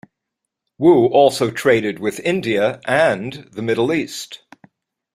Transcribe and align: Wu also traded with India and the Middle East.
Wu 0.79 1.05
also 1.11 1.51
traded 1.51 1.99
with 1.99 2.19
India 2.21 2.81
and 2.87 3.47
the 3.51 3.61
Middle 3.61 3.93
East. 3.93 4.41